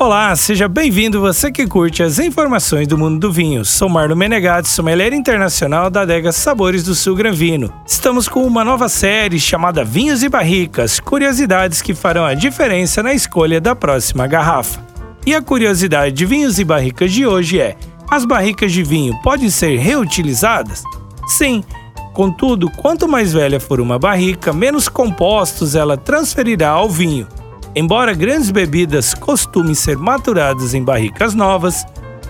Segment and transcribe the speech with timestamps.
[0.00, 3.64] Olá, seja bem-vindo você que curte as informações do mundo do vinho.
[3.64, 7.72] Sou Marlon Menegatti, sommelier internacional da adega Sabores do Sul Gran Vino.
[7.84, 13.12] Estamos com uma nova série chamada Vinhos e Barricas, curiosidades que farão a diferença na
[13.12, 14.80] escolha da próxima garrafa.
[15.26, 17.76] E a curiosidade de vinhos e barricas de hoje é:
[18.08, 20.84] as barricas de vinho podem ser reutilizadas?
[21.26, 21.64] Sim.
[22.14, 27.26] Contudo, quanto mais velha for uma barrica, menos compostos ela transferirá ao vinho.
[27.74, 31.84] Embora grandes bebidas costumem ser maturadas em barricas novas,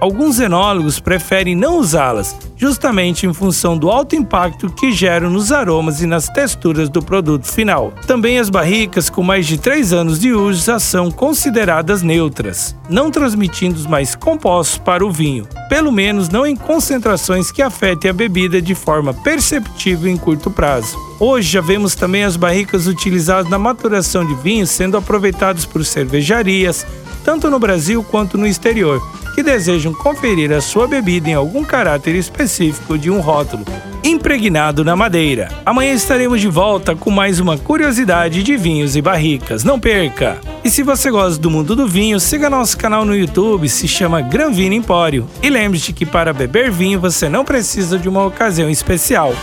[0.00, 6.00] alguns enólogos preferem não usá-las, justamente em função do alto impacto que geram nos aromas
[6.00, 7.92] e nas texturas do produto final.
[8.06, 13.10] Também as barricas com mais de 3 anos de uso já são consideradas neutras, não
[13.10, 18.14] transmitindo os mais compostos para o vinho, pelo menos não em concentrações que afetem a
[18.14, 20.96] bebida de forma perceptível em curto prazo.
[21.18, 26.86] Hoje já vemos também as barricas utilizadas na maturação de vinhos sendo aproveitadas por cervejarias,
[27.24, 29.00] tanto no Brasil quanto no exterior,
[29.40, 33.64] que desejam conferir a sua bebida em algum caráter específico de um rótulo,
[34.04, 35.48] impregnado na madeira.
[35.64, 39.64] Amanhã estaremos de volta com mais uma curiosidade de vinhos e barricas.
[39.64, 40.38] Não perca!
[40.62, 44.20] E se você gosta do mundo do vinho, siga nosso canal no YouTube, se chama
[44.20, 45.26] Gran Vino Empório.
[45.42, 49.34] E lembre-se que para beber vinho você não precisa de uma ocasião especial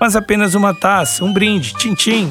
[0.00, 2.30] mas apenas uma taça, um brinde, tchim-tchim.